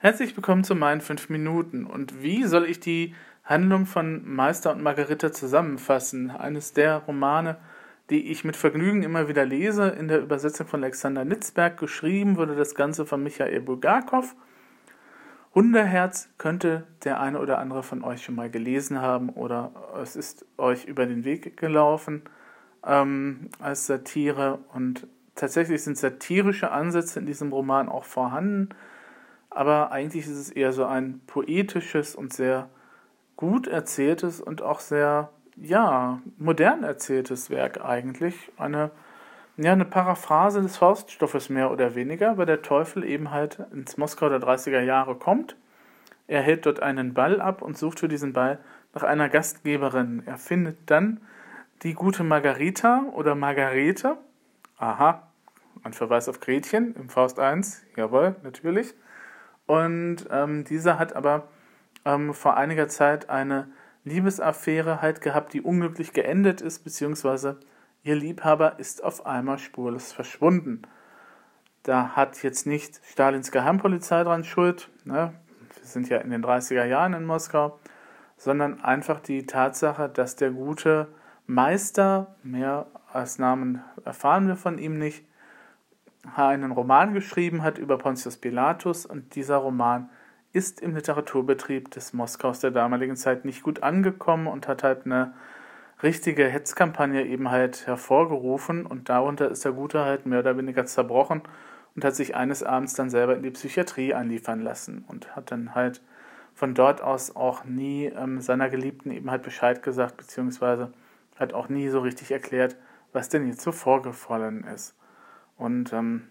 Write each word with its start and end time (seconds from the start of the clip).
Herzlich 0.00 0.36
willkommen 0.36 0.62
zu 0.62 0.76
meinen 0.76 1.00
5 1.00 1.28
Minuten. 1.28 1.84
Und 1.84 2.22
wie 2.22 2.44
soll 2.44 2.66
ich 2.66 2.78
die 2.78 3.16
Handlung 3.42 3.84
von 3.84 4.22
Meister 4.32 4.70
und 4.70 4.80
Margarita 4.80 5.32
zusammenfassen? 5.32 6.30
Eines 6.30 6.72
der 6.72 6.98
Romane, 6.98 7.56
die 8.08 8.30
ich 8.30 8.44
mit 8.44 8.54
Vergnügen 8.54 9.02
immer 9.02 9.26
wieder 9.26 9.44
lese, 9.44 9.88
in 9.88 10.06
der 10.06 10.20
Übersetzung 10.20 10.68
von 10.68 10.84
Alexander 10.84 11.24
Nitzberg. 11.24 11.78
Geschrieben 11.78 12.36
wurde 12.36 12.54
das 12.54 12.76
Ganze 12.76 13.06
von 13.06 13.24
Michael 13.24 13.60
Bulgakov. 13.60 14.36
Hundeherz 15.52 16.28
könnte 16.38 16.86
der 17.02 17.18
eine 17.18 17.40
oder 17.40 17.58
andere 17.58 17.82
von 17.82 18.04
euch 18.04 18.22
schon 18.22 18.36
mal 18.36 18.50
gelesen 18.50 19.02
haben 19.02 19.30
oder 19.30 19.72
es 20.00 20.14
ist 20.14 20.46
euch 20.58 20.84
über 20.84 21.06
den 21.06 21.24
Weg 21.24 21.56
gelaufen 21.56 22.22
ähm, 22.86 23.50
als 23.58 23.86
Satire. 23.86 24.60
Und 24.72 25.08
tatsächlich 25.34 25.82
sind 25.82 25.98
satirische 25.98 26.70
Ansätze 26.70 27.18
in 27.18 27.26
diesem 27.26 27.52
Roman 27.52 27.88
auch 27.88 28.04
vorhanden 28.04 28.68
aber 29.50 29.92
eigentlich 29.92 30.26
ist 30.26 30.36
es 30.36 30.50
eher 30.50 30.72
so 30.72 30.84
ein 30.84 31.20
poetisches 31.26 32.14
und 32.14 32.32
sehr 32.32 32.68
gut 33.36 33.66
erzähltes 33.66 34.40
und 34.40 34.62
auch 34.62 34.80
sehr, 34.80 35.30
ja, 35.56 36.20
modern 36.38 36.84
erzähltes 36.84 37.50
Werk 37.50 37.84
eigentlich. 37.84 38.52
Eine, 38.56 38.90
ja, 39.56 39.72
eine 39.72 39.84
Paraphrase 39.84 40.60
des 40.60 40.76
Fauststoffes 40.76 41.48
mehr 41.48 41.70
oder 41.70 41.94
weniger, 41.94 42.36
weil 42.36 42.46
der 42.46 42.62
Teufel 42.62 43.04
eben 43.04 43.30
halt 43.30 43.60
ins 43.72 43.96
Moskau 43.96 44.28
der 44.28 44.40
30er 44.40 44.80
Jahre 44.80 45.14
kommt. 45.14 45.56
Er 46.26 46.42
hält 46.42 46.66
dort 46.66 46.82
einen 46.82 47.14
Ball 47.14 47.40
ab 47.40 47.62
und 47.62 47.78
sucht 47.78 48.00
für 48.00 48.08
diesen 48.08 48.32
Ball 48.32 48.58
nach 48.92 49.02
einer 49.02 49.28
Gastgeberin. 49.28 50.22
Er 50.26 50.36
findet 50.36 50.78
dann 50.86 51.20
die 51.82 51.94
gute 51.94 52.24
Margarita 52.24 53.04
oder 53.12 53.34
Margarete. 53.34 54.18
Aha, 54.78 55.22
ein 55.84 55.92
Verweis 55.92 56.28
auf 56.28 56.40
Gretchen 56.40 56.94
im 56.96 57.08
Faust 57.08 57.38
1. 57.38 57.82
Jawohl, 57.96 58.36
natürlich. 58.42 58.94
Und 59.68 60.26
ähm, 60.30 60.64
dieser 60.64 60.98
hat 60.98 61.14
aber 61.14 61.46
ähm, 62.06 62.32
vor 62.32 62.56
einiger 62.56 62.88
Zeit 62.88 63.28
eine 63.28 63.68
Liebesaffäre 64.02 65.02
halt 65.02 65.20
gehabt, 65.20 65.52
die 65.52 65.60
unglücklich 65.60 66.14
geendet 66.14 66.62
ist, 66.62 66.84
beziehungsweise 66.84 67.60
ihr 68.02 68.16
Liebhaber 68.16 68.78
ist 68.78 69.04
auf 69.04 69.26
einmal 69.26 69.58
spurlos 69.58 70.10
verschwunden. 70.12 70.82
Da 71.82 72.16
hat 72.16 72.42
jetzt 72.42 72.66
nicht 72.66 73.02
Stalins 73.04 73.52
Geheimpolizei 73.52 74.24
dran 74.24 74.42
Schuld, 74.42 74.88
ne? 75.04 75.34
wir 75.76 75.86
sind 75.86 76.08
ja 76.08 76.16
in 76.16 76.30
den 76.30 76.42
30er 76.42 76.84
Jahren 76.84 77.12
in 77.12 77.26
Moskau, 77.26 77.78
sondern 78.38 78.80
einfach 78.82 79.20
die 79.20 79.44
Tatsache, 79.44 80.08
dass 80.08 80.36
der 80.36 80.50
gute 80.50 81.08
Meister, 81.46 82.36
mehr 82.42 82.86
als 83.12 83.38
Namen 83.38 83.82
erfahren 84.02 84.48
wir 84.48 84.56
von 84.56 84.78
ihm 84.78 84.96
nicht, 84.98 85.26
einen 86.36 86.72
Roman 86.72 87.14
geschrieben 87.14 87.62
hat 87.62 87.78
über 87.78 87.98
Pontius 87.98 88.36
Pilatus 88.36 89.06
und 89.06 89.34
dieser 89.34 89.56
Roman 89.56 90.10
ist 90.52 90.80
im 90.80 90.94
Literaturbetrieb 90.94 91.90
des 91.90 92.12
Moskaus 92.12 92.60
der 92.60 92.70
damaligen 92.70 93.16
Zeit 93.16 93.44
nicht 93.44 93.62
gut 93.62 93.82
angekommen 93.82 94.46
und 94.46 94.66
hat 94.66 94.82
halt 94.82 95.04
eine 95.04 95.34
richtige 96.02 96.46
Hetzkampagne 96.46 97.26
eben 97.26 97.50
halt 97.50 97.86
hervorgerufen 97.86 98.86
und 98.86 99.08
darunter 99.08 99.50
ist 99.50 99.64
der 99.64 99.72
Gute 99.72 100.04
halt 100.04 100.26
mehr 100.26 100.40
oder 100.40 100.56
weniger 100.56 100.86
zerbrochen 100.86 101.42
und 101.94 102.04
hat 102.04 102.14
sich 102.14 102.36
eines 102.36 102.62
Abends 102.62 102.94
dann 102.94 103.10
selber 103.10 103.36
in 103.36 103.42
die 103.42 103.50
Psychiatrie 103.50 104.14
einliefern 104.14 104.60
lassen 104.60 105.04
und 105.08 105.34
hat 105.34 105.50
dann 105.50 105.74
halt 105.74 106.00
von 106.54 106.74
dort 106.74 107.02
aus 107.02 107.36
auch 107.36 107.64
nie 107.64 108.06
ähm, 108.06 108.40
seiner 108.40 108.68
Geliebten 108.68 109.10
eben 109.10 109.30
halt 109.30 109.42
Bescheid 109.42 109.82
gesagt, 109.82 110.16
beziehungsweise 110.16 110.92
hat 111.36 111.52
auch 111.54 111.68
nie 111.68 111.88
so 111.88 112.00
richtig 112.00 112.30
erklärt, 112.32 112.76
was 113.12 113.28
denn 113.28 113.46
jetzt 113.46 113.60
so 113.60 113.72
vorgefallen 113.72 114.64
ist. 114.64 114.97
Und 115.58 115.92
ähm, 115.92 116.30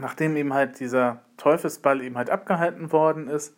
nachdem 0.00 0.36
eben 0.36 0.52
halt 0.52 0.80
dieser 0.80 1.20
Teufelsball 1.36 2.02
eben 2.02 2.16
halt 2.16 2.30
abgehalten 2.30 2.90
worden 2.90 3.28
ist, 3.28 3.56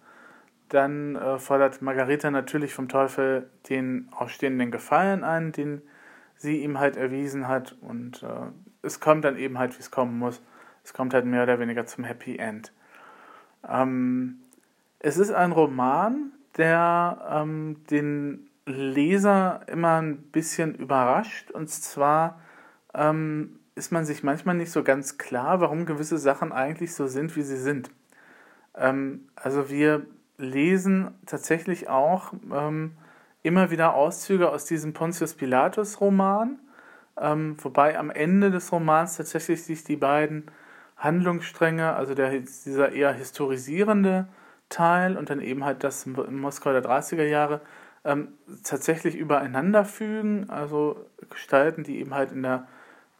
dann 0.69 1.17
äh, 1.17 1.39
fordert 1.39 1.83
Margareta 1.83 2.31
natürlich 2.31 2.75
vom 2.75 2.89
Teufel 2.89 3.51
den 3.69 4.09
ausstehenden 4.13 4.71
Gefallen 4.71 5.25
ein, 5.25 5.53
den 5.53 5.83
sie 6.37 6.63
ihm 6.63 6.79
halt 6.79 6.97
erwiesen 6.97 7.49
hat. 7.49 7.77
Und 7.81 8.23
äh, 8.23 8.51
es 8.83 9.01
kommt 9.01 9.25
dann 9.25 9.37
eben 9.37 9.59
halt, 9.59 9.77
wie 9.77 9.81
es 9.81 9.91
kommen 9.91 10.19
muss. 10.19 10.43
Es 10.85 10.93
kommt 10.93 11.15
halt 11.15 11.25
mehr 11.25 11.43
oder 11.43 11.59
weniger 11.59 11.87
zum 11.87 12.05
Happy 12.05 12.37
End. 12.37 12.73
Ähm, 13.69 14.41
es 14.99 15.19
ist 15.19 15.33
ein 15.33 15.53
Roman, 15.53 16.33
der 16.57 17.27
ähm, 17.31 17.83
den 17.91 18.49
Leser 18.67 19.63
immer 19.67 20.01
ein 20.01 20.19
bisschen 20.31 20.75
überrascht. 20.75 21.51
Und 21.51 21.69
zwar 21.69 22.41
ähm, 22.95 23.60
ist 23.81 23.93
man 23.93 24.05
sich 24.05 24.23
manchmal 24.23 24.57
nicht 24.57 24.71
so 24.71 24.85
ganz 24.85 25.17
klar, 25.17 25.63
warum 25.63 25.87
gewisse 25.87 26.19
Sachen 26.19 26.53
eigentlich 26.53 26.95
so 26.95 27.07
sind, 27.07 27.35
wie 27.35 27.43
sie 27.43 27.57
sind. 27.57 27.91
Ähm, 28.77 29.31
also 29.37 29.71
wir 29.71 30.05
lesen 30.37 31.15
tatsächlich 31.25 31.89
auch 31.89 32.35
ähm, 32.53 32.93
immer 33.43 33.71
wieder 33.71 33.95
Auszüge 33.95 34.51
aus 34.51 34.67
diesem 34.67 34.93
Pontius 34.93 35.33
Pilatus 35.33 35.99
Roman, 35.99 36.59
ähm, 37.19 37.57
wobei 37.63 37.99
am 37.99 38.11
Ende 38.11 38.51
des 38.51 38.71
Romans 38.71 39.17
tatsächlich 39.17 39.65
sich 39.65 39.83
die 39.83 39.97
beiden 39.97 40.51
Handlungsstränge, 40.99 41.95
also 41.95 42.15
der, 42.15 42.29
dieser 42.39 42.93
eher 42.93 43.15
historisierende 43.15 44.29
Teil 44.69 45.17
und 45.17 45.31
dann 45.31 45.41
eben 45.41 45.65
halt 45.65 45.85
das 45.85 46.05
Moskau 46.05 46.73
der 46.73 46.85
30er 46.85 47.25
Jahre, 47.25 47.63
ähm, 48.05 48.35
tatsächlich 48.63 49.17
übereinander 49.17 49.87
fügen, 49.87 50.51
also 50.51 51.07
Gestalten, 51.31 51.83
die 51.83 51.99
eben 51.99 52.15
halt 52.15 52.31
in 52.33 52.43
der 52.43 52.67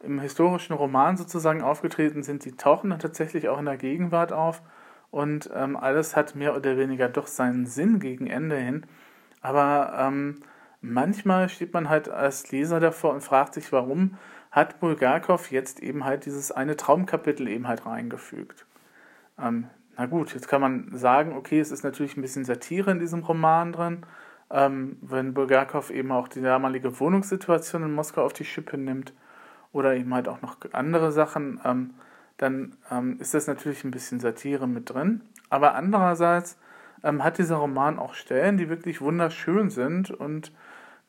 im 0.03 0.19
historischen 0.19 0.73
Roman 0.73 1.17
sozusagen 1.17 1.61
aufgetreten 1.61 2.23
sind, 2.23 2.45
die 2.45 2.53
tauchen 2.53 2.89
dann 2.89 2.99
tatsächlich 2.99 3.49
auch 3.49 3.59
in 3.59 3.65
der 3.65 3.77
Gegenwart 3.77 4.33
auf 4.33 4.61
und 5.11 5.49
ähm, 5.53 5.75
alles 5.75 6.15
hat 6.15 6.35
mehr 6.35 6.55
oder 6.55 6.77
weniger 6.77 7.09
doch 7.09 7.27
seinen 7.27 7.65
Sinn 7.65 7.99
gegen 7.99 8.27
Ende 8.27 8.55
hin. 8.55 8.85
Aber 9.41 9.93
ähm, 9.97 10.41
manchmal 10.81 11.49
steht 11.49 11.73
man 11.73 11.89
halt 11.89 12.09
als 12.09 12.51
Leser 12.51 12.79
davor 12.79 13.13
und 13.13 13.21
fragt 13.21 13.53
sich, 13.53 13.71
warum 13.71 14.17
hat 14.51 14.79
Bulgakov 14.79 15.51
jetzt 15.51 15.81
eben 15.81 16.03
halt 16.05 16.25
dieses 16.25 16.51
eine 16.51 16.75
Traumkapitel 16.75 17.47
eben 17.47 17.67
halt 17.67 17.85
reingefügt. 17.85 18.65
Ähm, 19.39 19.67
na 19.97 20.05
gut, 20.05 20.33
jetzt 20.33 20.47
kann 20.47 20.61
man 20.61 20.89
sagen, 20.93 21.35
okay, 21.35 21.59
es 21.59 21.71
ist 21.71 21.83
natürlich 21.83 22.17
ein 22.17 22.21
bisschen 22.21 22.45
Satire 22.45 22.91
in 22.91 22.99
diesem 22.99 23.23
Roman 23.23 23.71
drin, 23.71 24.05
ähm, 24.49 24.97
wenn 25.01 25.33
Bulgakov 25.33 25.89
eben 25.89 26.11
auch 26.11 26.27
die 26.27 26.41
damalige 26.41 26.99
Wohnungssituation 26.99 27.83
in 27.83 27.93
Moskau 27.93 28.23
auf 28.23 28.33
die 28.33 28.45
Schippe 28.45 28.77
nimmt 28.77 29.13
oder 29.71 29.95
eben 29.95 30.13
halt 30.13 30.27
auch 30.27 30.41
noch 30.41 30.57
andere 30.73 31.11
Sachen, 31.11 31.59
ähm, 31.63 31.91
dann 32.37 32.75
ähm, 32.89 33.17
ist 33.19 33.33
das 33.33 33.47
natürlich 33.47 33.83
ein 33.83 33.91
bisschen 33.91 34.19
Satire 34.19 34.67
mit 34.67 34.89
drin. 34.89 35.21
Aber 35.49 35.75
andererseits 35.75 36.57
ähm, 37.03 37.23
hat 37.23 37.37
dieser 37.37 37.57
Roman 37.57 37.99
auch 37.99 38.13
Stellen, 38.13 38.57
die 38.57 38.69
wirklich 38.69 39.01
wunderschön 39.01 39.69
sind 39.69 40.11
und 40.11 40.51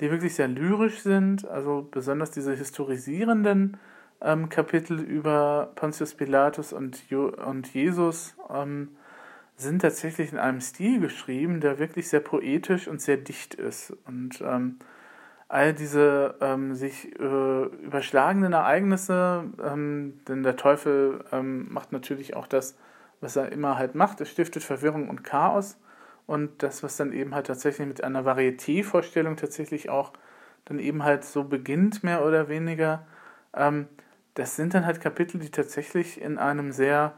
die 0.01 0.11
wirklich 0.11 0.35
sehr 0.35 0.49
lyrisch 0.49 1.01
sind. 1.01 1.47
Also 1.49 1.89
besonders 1.91 2.31
diese 2.31 2.55
historisierenden 2.55 3.79
ähm, 4.21 4.49
Kapitel 4.49 5.01
über 5.01 5.73
Pontius 5.75 6.15
Pilatus 6.15 6.73
und, 6.73 7.09
jo 7.09 7.29
und 7.29 7.73
Jesus 7.73 8.37
ähm, 8.51 8.89
sind 9.57 9.83
tatsächlich 9.83 10.33
in 10.33 10.39
einem 10.39 10.61
Stil 10.61 11.01
geschrieben, 11.01 11.61
der 11.61 11.79
wirklich 11.79 12.09
sehr 12.09 12.21
poetisch 12.21 12.89
und 12.89 13.01
sehr 13.01 13.17
dicht 13.17 13.55
ist. 13.55 13.97
Und 14.07 14.43
ähm, 14.45 14.79
all 15.53 15.75
diese 15.75 16.35
ähm, 16.41 16.75
sich 16.75 17.15
äh, 17.21 17.63
überschlagenden 17.85 18.55
Ereignisse, 18.55 19.45
ähm, 19.63 20.19
denn 20.27 20.43
der 20.43 20.57
Teufel 20.57 21.27
ähm, 21.31 21.71
macht 21.71 21.93
natürlich 21.93 22.35
auch 22.35 22.47
das, 22.47 22.79
was 23.21 23.37
er 23.37 23.53
immer 23.53 23.77
halt 23.77 23.95
macht. 23.95 24.21
Er 24.21 24.27
stiftet 24.27 24.65
Verwirrung 24.65 25.11
und 25.11 25.25
Chaos 25.25 25.77
und 26.27 26.63
das, 26.63 26.83
was 26.83 26.97
dann 26.97 27.13
eben 27.13 27.35
halt 27.35 27.49
tatsächlich 27.49 27.87
mit 27.87 28.03
einer 28.03 28.25
Varieté-Vorstellung 28.25 29.37
tatsächlich 29.37 29.91
auch 29.91 30.13
dann 30.65 30.79
eben 30.79 31.03
halt 31.05 31.23
so 31.23 31.45
beginnt, 31.45 32.03
mehr 32.03 32.25
oder 32.25 32.49
weniger, 32.49 33.05
ähm, 33.55 33.89
das 34.33 34.57
sind 34.57 34.73
dann 34.73 34.87
halt 34.87 35.03
Kapitel, 35.03 35.39
die 35.39 35.51
tatsächlich 35.51 36.19
in 36.19 36.39
einem 36.39 36.73
sehr 36.73 37.13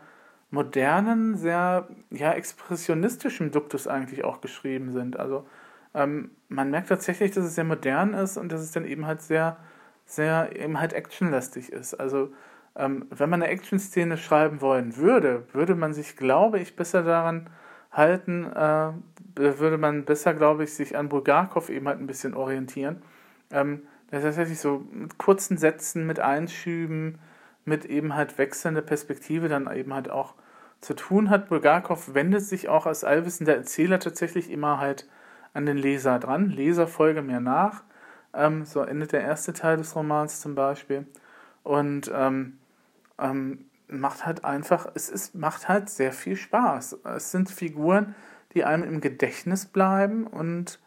modernen, 0.50 1.37
sehr 1.37 1.87
ja, 2.11 2.33
expressionistischen 2.33 3.53
Duktus 3.53 3.87
eigentlich 3.87 4.25
auch 4.25 4.41
geschrieben 4.41 4.93
sind. 4.93 5.20
Also 5.20 5.47
ähm, 5.94 6.31
man 6.49 6.70
merkt 6.70 6.88
tatsächlich, 6.88 7.31
dass 7.32 7.44
es 7.44 7.55
sehr 7.55 7.64
modern 7.64 8.14
ist 8.14 8.37
und 8.37 8.50
dass 8.50 8.61
es 8.61 8.73
dann 8.73 8.85
eben 8.85 9.06
halt 9.06 9.23
sehr, 9.23 9.56
sehr 10.05 10.55
eben 10.56 10.81
halt 10.81 10.93
actionlastig 10.93 11.73
ist. 11.73 11.94
Also 11.94 12.32
ähm, 12.76 13.06
wenn 13.11 13.31
man 13.31 13.43
eine 13.43 13.52
Action-Szene 13.52 14.17
schreiben 14.17 14.61
wollen 14.61 14.96
würde, 14.96 15.46
würde 15.52 15.75
man 15.75 15.94
sich, 15.94 16.17
glaube 16.17 16.58
ich, 16.58 16.76
besser 16.76 17.02
daran 17.02 17.49
halten, 17.93 18.44
äh, 18.52 18.93
würde 19.37 19.79
man 19.79 20.05
besser, 20.05 20.35
glaube 20.35 20.64
ich, 20.64 20.75
sich 20.75 20.96
an 20.96 21.08
Bulgakov 21.08 21.69
eben 21.70 21.87
halt 21.87 22.00
ein 22.00 22.06
bisschen 22.06 22.35
orientieren. 22.35 23.02
Ähm, 23.52 23.82
das 24.11 24.20
ist 24.20 24.25
tatsächlich 24.25 24.58
so 24.58 24.85
mit 24.91 25.19
kurzen 25.19 25.56
Sätzen, 25.56 26.06
mit 26.06 26.20
Einschüben, 26.20 27.19
mit 27.64 27.85
eben 27.85 28.14
halt 28.14 28.37
wechselnder 28.38 28.82
Perspektive 28.82 29.49
dann 29.49 29.73
eben 29.75 29.94
halt 29.94 30.11
auch 30.11 30.35
zu 30.81 30.94
tun 30.94 31.31
hat. 31.31 31.49
Bulgakov 31.49 32.14
wendet 32.14 32.43
sich 32.43 32.69
auch 32.69 32.87
als 32.87 33.05
allwissender 33.05 33.55
Erzähler 33.56 34.00
tatsächlich 34.00 34.50
immer 34.50 34.79
halt 34.79 35.08
an 35.55 35.67
den 35.67 35.79
Leser 35.79 36.19
dran. 36.19 36.51
Leser 36.51 36.87
folge 36.87 37.23
mir 37.23 37.41
nach. 37.41 37.83
Ähm, 38.35 38.65
so 38.65 38.83
endet 38.83 39.12
der 39.12 39.23
erste 39.23 39.53
Teil 39.53 39.79
des 39.79 39.97
Romans 39.97 40.41
zum 40.41 40.55
Beispiel. 40.55 41.06
Und 41.62 42.12
ähm, 42.15 42.59
ähm, 43.19 43.67
macht 43.89 44.27
halt 44.27 44.45
einfach, 44.45 44.87
es 44.95 45.09
ist, 45.09 45.35
macht 45.35 45.69
halt 45.69 45.89
sehr 45.89 46.12
viel 46.12 46.37
Spaß. 46.37 46.99
Es 47.17 47.31
sind 47.31 47.51
Figuren, 47.51 48.15
die 48.55 48.65
einem 48.65 48.85
im 48.85 49.01
Gedächtnis 49.01 49.67
bleiben 49.67 50.27
und 50.27 50.81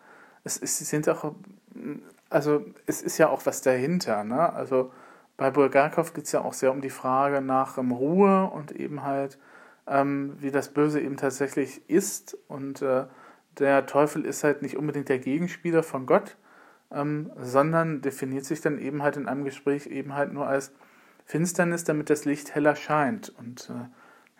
es, 0.43 0.57
ist, 0.57 0.81
es 0.81 0.89
sind 0.89 1.07
auch, 1.09 1.33
also 2.29 2.65
es 2.85 3.01
ist 3.01 3.17
ja 3.17 3.29
auch 3.29 3.45
was 3.45 3.61
dahinter, 3.61 4.23
ne? 4.23 4.53
Also 4.53 4.91
bei 5.35 5.51
Bulgakov 5.51 6.13
geht 6.13 6.25
es 6.25 6.31
ja 6.31 6.41
auch 6.41 6.53
sehr 6.53 6.71
um 6.71 6.81
die 6.81 6.89
Frage 6.89 7.41
nach 7.41 7.77
um, 7.77 7.91
Ruhe 7.91 8.45
und 8.45 8.71
eben 8.71 9.03
halt, 9.03 9.37
ähm, 9.85 10.35
wie 10.39 10.49
das 10.49 10.69
Böse 10.69 10.99
eben 10.99 11.17
tatsächlich 11.17 11.87
ist. 11.89 12.35
Und 12.47 12.81
äh, 12.81 13.05
der 13.59 13.85
Teufel 13.85 14.25
ist 14.25 14.43
halt 14.43 14.61
nicht 14.61 14.77
unbedingt 14.77 15.09
der 15.09 15.19
Gegenspieler 15.19 15.83
von 15.83 16.05
Gott, 16.05 16.37
ähm, 16.91 17.31
sondern 17.37 18.01
definiert 18.01 18.45
sich 18.45 18.61
dann 18.61 18.79
eben 18.79 19.03
halt 19.03 19.17
in 19.17 19.27
einem 19.27 19.43
Gespräch 19.43 19.87
eben 19.87 20.13
halt 20.13 20.33
nur 20.33 20.47
als 20.47 20.71
Finsternis, 21.25 21.83
damit 21.83 22.09
das 22.09 22.25
Licht 22.25 22.55
heller 22.55 22.75
scheint. 22.75 23.29
Und 23.37 23.69
äh, 23.69 23.87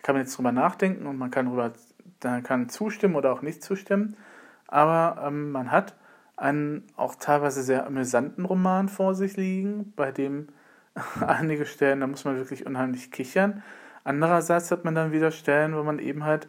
kann 0.02 0.16
man 0.16 0.24
jetzt 0.24 0.38
drüber 0.38 0.52
nachdenken 0.52 1.06
und 1.06 1.18
man 1.18 1.31
kann 1.31 1.48
darüber, 1.48 1.74
da 2.19 2.42
kann 2.42 2.69
zustimmen 2.69 3.16
oder 3.16 3.34
auch 3.34 3.42
nicht 3.42 3.64
zustimmen. 3.64 4.16
Aber 4.68 5.22
ähm, 5.25 5.52
man 5.52 5.72
hat 5.72 5.96
einen 6.38 6.84
auch 6.96 7.16
teilweise 7.16 7.64
sehr 7.64 7.86
amüsanten 7.86 8.46
Roman 8.46 8.90
vor 8.90 9.16
sich 9.16 9.36
liegen, 9.38 9.92
bei 9.96 10.12
dem 10.12 10.48
einige 11.25 11.66
Stellen, 11.66 12.00
da 12.00 12.08
muss 12.08 12.25
man 12.25 12.38
wirklich 12.38 12.66
unheimlich 12.66 13.12
kichern. 13.12 13.64
Andererseits 14.04 14.72
hat 14.72 14.86
man 14.86 14.96
dann 14.96 15.12
wieder 15.12 15.31
Stellen, 15.31 15.75
wo 15.75 15.84
man 15.84 16.00
eben 16.00 16.24
halt 16.24 16.48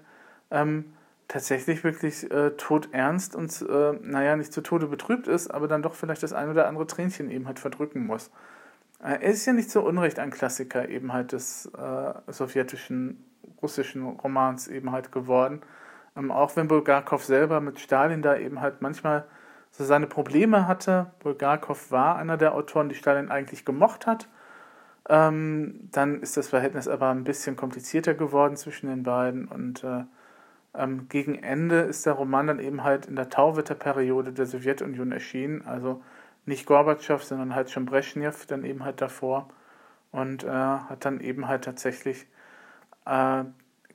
ähm, 0.50 0.92
tatsächlich 1.28 1.84
wirklich 1.84 2.30
äh, 2.30 2.50
todernst 2.52 3.36
und, 3.36 3.62
äh, 3.68 3.92
naja, 4.02 4.34
nicht 4.36 4.52
zu 4.52 4.62
Tode 4.62 4.86
betrübt 4.86 5.28
ist, 5.28 5.50
aber 5.50 5.68
dann 5.68 5.82
doch 5.82 5.94
vielleicht 5.94 6.22
das 6.22 6.32
ein 6.32 6.48
oder 6.48 6.66
andere 6.66 6.86
Tränchen 6.86 7.30
eben 7.30 7.46
halt 7.46 7.58
verdrücken 7.58 8.06
muss. 8.06 8.30
Äh, 9.00 9.18
er 9.20 9.22
ist 9.22 9.44
ja 9.46 9.52
nicht 9.52 9.70
so 9.70 9.82
unrecht 9.82 10.18
ein 10.18 10.30
Klassiker 10.30 10.88
eben 10.88 11.12
halt 11.12 11.32
des 11.32 11.66
äh, 11.66 12.14
sowjetischen, 12.32 13.22
russischen 13.62 14.04
Romans 14.04 14.68
eben 14.68 14.90
halt 14.90 15.12
geworden. 15.12 15.60
Ähm, 16.16 16.30
auch 16.30 16.56
wenn 16.56 16.66
Bulgakov 16.66 17.24
selber 17.24 17.60
mit 17.60 17.78
Stalin 17.78 18.22
da 18.22 18.36
eben 18.36 18.60
halt 18.60 18.80
manchmal 18.80 19.24
so 19.70 19.84
seine 19.84 20.06
Probleme 20.06 20.66
hatte. 20.66 21.12
Bulgakov 21.20 21.90
war 21.90 22.16
einer 22.16 22.38
der 22.38 22.54
Autoren, 22.54 22.88
die 22.88 22.94
Stalin 22.94 23.30
eigentlich 23.30 23.66
gemocht 23.66 24.06
hat. 24.06 24.28
Ähm, 25.10 25.88
dann 25.92 26.20
ist 26.22 26.36
das 26.36 26.48
Verhältnis 26.48 26.88
aber 26.88 27.10
ein 27.10 27.24
bisschen 27.24 27.56
komplizierter 27.56 28.14
geworden 28.14 28.56
zwischen 28.56 28.88
den 28.88 29.02
beiden 29.02 29.46
und 29.46 29.84
äh, 29.84 30.04
ähm, 30.74 31.08
gegen 31.08 31.34
Ende 31.36 31.80
ist 31.80 32.06
der 32.06 32.14
Roman 32.14 32.46
dann 32.46 32.58
eben 32.58 32.84
halt 32.84 33.06
in 33.06 33.16
der 33.16 33.30
Tauwetterperiode 33.30 34.32
der 34.32 34.46
Sowjetunion 34.46 35.12
erschienen, 35.12 35.66
also 35.66 36.02
nicht 36.46 36.66
Gorbatschow, 36.66 37.22
sondern 37.22 37.54
halt 37.54 37.70
schon 37.70 37.86
Brezhnev 37.86 38.46
dann 38.46 38.64
eben 38.64 38.84
halt 38.84 39.00
davor 39.00 39.48
und 40.12 40.44
äh, 40.44 40.48
hat 40.48 41.04
dann 41.04 41.20
eben 41.20 41.48
halt 41.48 41.64
tatsächlich 41.64 42.26
äh, 43.06 43.44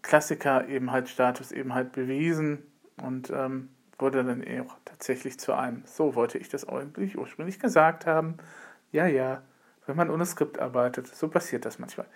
Klassiker 0.02 0.68
eben 0.68 0.92
halt 0.92 1.10
Status 1.10 1.52
eben 1.52 1.74
halt 1.74 1.94
bewiesen 1.94 2.64
und 3.02 3.30
ähm, 3.32 3.70
wurde 3.98 4.24
dann 4.24 4.44
eben 4.44 4.70
auch 4.70 4.78
tatsächlich 4.86 5.40
zu 5.40 5.54
einem. 5.54 5.84
So 5.86 6.16
wollte 6.16 6.38
ich 6.38 6.50
das 6.50 6.68
eigentlich 6.68 7.18
ursprünglich 7.18 7.60
gesagt 7.60 8.06
haben. 8.06 8.38
Ja, 8.92 9.08
ja, 9.08 9.42
wenn 9.86 9.96
man 9.96 10.10
ohne 10.10 10.26
Skript 10.26 10.60
arbeitet, 10.60 11.08
so 11.08 11.28
passiert 11.30 11.66
das 11.66 11.80
manchmal. 11.80 12.08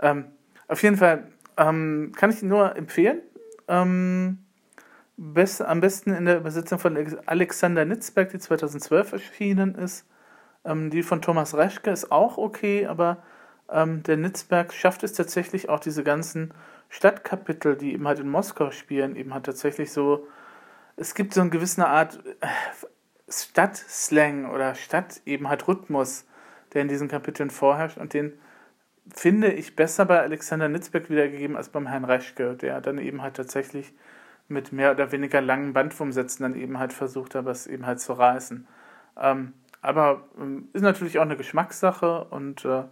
Ähm, 0.00 0.26
auf 0.68 0.82
jeden 0.82 0.96
Fall 0.96 1.28
ähm, 1.56 2.12
kann 2.16 2.30
ich 2.30 2.42
nur 2.42 2.74
empfehlen. 2.76 3.20
Ähm, 3.68 4.38
Best, 5.16 5.62
am 5.62 5.80
besten 5.80 6.12
in 6.12 6.24
der 6.24 6.38
Übersetzung 6.38 6.80
von 6.80 6.98
Alexander 7.26 7.84
Nitzberg, 7.84 8.30
die 8.30 8.38
2012 8.38 9.12
erschienen 9.12 9.76
ist. 9.76 10.06
Ähm, 10.64 10.90
die 10.90 11.02
von 11.04 11.22
Thomas 11.22 11.54
Reschke 11.54 11.90
ist 11.90 12.10
auch 12.10 12.36
okay, 12.36 12.86
aber 12.86 13.18
ähm, 13.70 14.02
der 14.02 14.16
Nitzberg 14.16 14.72
schafft 14.72 15.04
es 15.04 15.12
tatsächlich 15.12 15.68
auch 15.68 15.78
diese 15.78 16.02
ganzen 16.02 16.52
Stadtkapitel, 16.88 17.76
die 17.76 17.92
eben 17.92 18.08
halt 18.08 18.18
in 18.18 18.28
Moskau 18.28 18.70
spielen, 18.72 19.14
eben 19.14 19.32
halt 19.34 19.46
tatsächlich 19.46 19.92
so. 19.92 20.26
Es 20.96 21.14
gibt 21.14 21.34
so 21.34 21.40
eine 21.40 21.50
gewisse 21.50 21.86
Art 21.86 22.20
äh, 22.40 22.46
Stadtslang 23.28 24.50
oder 24.50 24.74
Stadt 24.74 25.20
eben 25.26 25.48
halt 25.48 25.68
Rhythmus, 25.68 26.26
der 26.72 26.82
in 26.82 26.88
diesen 26.88 27.08
Kapiteln 27.08 27.50
vorherrscht 27.50 27.98
und 27.98 28.14
den 28.14 28.32
finde 29.12 29.52
ich 29.52 29.76
besser 29.76 30.04
bei 30.06 30.20
Alexander 30.20 30.68
Nitzberg 30.68 31.10
wiedergegeben 31.10 31.56
als 31.56 31.68
beim 31.68 31.86
Herrn 31.86 32.04
Reschke, 32.04 32.54
der 32.54 32.80
dann 32.80 32.98
eben 32.98 33.22
halt 33.22 33.36
tatsächlich 33.36 33.92
mit 34.48 34.72
mehr 34.72 34.92
oder 34.92 35.12
weniger 35.12 35.40
langen 35.40 35.72
Bandwurmsätzen 35.72 36.42
dann 36.42 36.54
eben 36.54 36.78
halt 36.78 36.92
versucht 36.92 37.34
habe, 37.34 37.50
es 37.50 37.66
eben 37.66 37.86
halt 37.86 38.00
zu 38.00 38.12
reißen. 38.12 38.66
Ähm, 39.20 39.52
aber 39.80 40.22
ähm, 40.38 40.68
ist 40.72 40.82
natürlich 40.82 41.18
auch 41.18 41.22
eine 41.22 41.36
Geschmackssache 41.36 42.24
und 42.24 42.64
äh, 42.64 42.84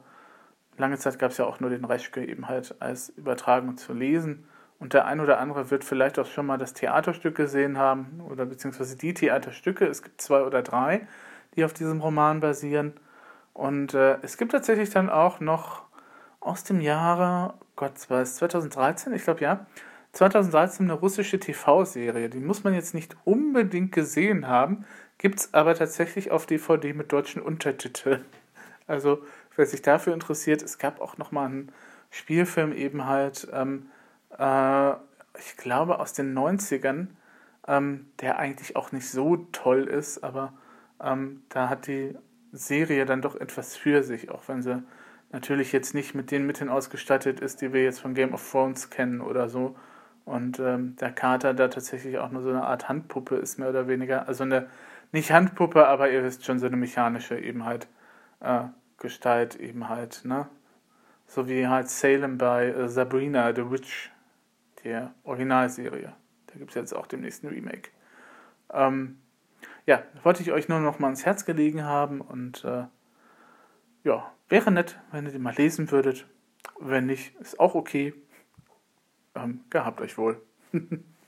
lange 0.76 0.98
Zeit 0.98 1.18
gab 1.18 1.30
es 1.30 1.38
ja 1.38 1.46
auch 1.46 1.60
nur 1.60 1.70
den 1.70 1.84
Reschke 1.84 2.24
eben 2.24 2.48
halt 2.48 2.74
als 2.80 3.10
Übertragung 3.10 3.76
zu 3.76 3.92
lesen. 3.92 4.46
Und 4.78 4.94
der 4.94 5.06
ein 5.06 5.20
oder 5.20 5.38
andere 5.38 5.70
wird 5.70 5.84
vielleicht 5.84 6.18
auch 6.18 6.26
schon 6.26 6.46
mal 6.46 6.58
das 6.58 6.74
Theaterstück 6.74 7.36
gesehen 7.36 7.78
haben 7.78 8.20
oder 8.28 8.46
beziehungsweise 8.46 8.96
die 8.96 9.14
Theaterstücke. 9.14 9.86
Es 9.86 10.02
gibt 10.02 10.20
zwei 10.20 10.42
oder 10.42 10.62
drei, 10.62 11.06
die 11.54 11.64
auf 11.64 11.72
diesem 11.72 12.00
Roman 12.00 12.40
basieren. 12.40 12.94
Und 13.52 13.94
äh, 13.94 14.18
es 14.22 14.38
gibt 14.38 14.52
tatsächlich 14.52 14.90
dann 14.90 15.08
auch 15.08 15.38
noch 15.38 15.84
aus 16.42 16.64
dem 16.64 16.80
Jahre, 16.80 17.54
Gott 17.76 17.92
weiß, 18.08 18.36
2013, 18.36 19.14
ich 19.14 19.24
glaube 19.24 19.40
ja, 19.40 19.66
2013 20.12 20.86
eine 20.86 20.98
russische 20.98 21.38
TV-Serie. 21.38 22.28
Die 22.28 22.40
muss 22.40 22.64
man 22.64 22.74
jetzt 22.74 22.94
nicht 22.94 23.16
unbedingt 23.24 23.92
gesehen 23.92 24.46
haben, 24.48 24.84
gibt 25.18 25.40
es 25.40 25.54
aber 25.54 25.74
tatsächlich 25.74 26.30
auf 26.30 26.46
DVD 26.46 26.92
mit 26.92 27.12
deutschen 27.12 27.40
Untertiteln. 27.40 28.24
Also, 28.86 29.22
wer 29.56 29.66
sich 29.66 29.80
dafür 29.80 30.12
interessiert, 30.12 30.62
es 30.62 30.78
gab 30.78 31.00
auch 31.00 31.16
nochmal 31.16 31.46
einen 31.46 31.72
Spielfilm 32.10 32.72
eben 32.72 33.06
halt, 33.06 33.48
ähm, 33.52 33.90
äh, 34.36 34.92
ich 35.38 35.56
glaube 35.56 35.98
aus 36.00 36.12
den 36.12 36.36
90ern, 36.36 37.06
ähm, 37.66 38.10
der 38.20 38.38
eigentlich 38.38 38.76
auch 38.76 38.92
nicht 38.92 39.08
so 39.08 39.36
toll 39.52 39.84
ist, 39.84 40.22
aber 40.24 40.52
ähm, 41.00 41.44
da 41.48 41.68
hat 41.68 41.86
die 41.86 42.18
Serie 42.50 43.06
dann 43.06 43.22
doch 43.22 43.36
etwas 43.36 43.76
für 43.76 44.02
sich, 44.02 44.30
auch 44.30 44.42
wenn 44.48 44.62
sie 44.62 44.82
natürlich 45.32 45.72
jetzt 45.72 45.94
nicht 45.94 46.14
mit 46.14 46.30
den 46.30 46.46
Mitteln 46.46 46.68
ausgestattet 46.68 47.40
ist, 47.40 47.60
die 47.60 47.72
wir 47.72 47.82
jetzt 47.82 48.00
von 48.00 48.14
Game 48.14 48.34
of 48.34 48.50
Thrones 48.50 48.90
kennen 48.90 49.20
oder 49.20 49.48
so, 49.48 49.74
und 50.24 50.60
ähm, 50.60 50.96
der 50.96 51.12
Kater 51.12 51.52
da 51.54 51.68
tatsächlich 51.68 52.18
auch 52.18 52.30
nur 52.30 52.42
so 52.42 52.50
eine 52.50 52.64
Art 52.64 52.88
Handpuppe 52.88 53.36
ist, 53.36 53.58
mehr 53.58 53.70
oder 53.70 53.88
weniger. 53.88 54.28
Also 54.28 54.44
eine, 54.44 54.68
nicht 55.10 55.32
Handpuppe, 55.32 55.86
aber 55.86 56.10
ihr 56.10 56.22
wisst 56.22 56.44
schon, 56.44 56.58
so 56.58 56.66
eine 56.66 56.76
mechanische 56.76 57.38
eben 57.38 57.64
halt 57.64 57.88
äh, 58.40 58.64
Gestalt 58.98 59.56
eben 59.56 59.88
halt, 59.88 60.24
ne? 60.24 60.48
So 61.26 61.48
wie 61.48 61.66
halt 61.66 61.88
Salem 61.88 62.38
bei 62.38 62.68
äh, 62.68 62.88
Sabrina 62.88 63.52
the 63.54 63.70
Witch, 63.70 64.12
der 64.84 65.12
Originalserie. 65.24 66.12
Da 66.46 66.54
gibt 66.58 66.70
es 66.70 66.76
jetzt 66.76 66.94
auch 66.94 67.06
dem 67.06 67.22
nächsten 67.22 67.48
Remake. 67.48 67.90
Ähm, 68.72 69.18
ja, 69.86 70.02
wollte 70.22 70.42
ich 70.42 70.52
euch 70.52 70.68
nur 70.68 70.78
noch 70.78 70.98
mal 71.00 71.08
ans 71.08 71.26
Herz 71.26 71.44
gelegen 71.44 71.84
haben 71.84 72.20
und 72.20 72.64
äh, 72.64 72.84
ja, 74.04 74.32
wäre 74.52 74.70
nett, 74.70 75.00
wenn 75.10 75.24
ihr 75.24 75.32
den 75.32 75.40
mal 75.40 75.54
lesen 75.54 75.90
würdet. 75.90 76.26
Wenn 76.78 77.06
nicht, 77.06 77.34
ist 77.36 77.58
auch 77.58 77.74
okay. 77.74 78.12
Ähm, 79.34 79.64
gehabt 79.70 80.02
euch 80.02 80.18
wohl. 80.18 80.42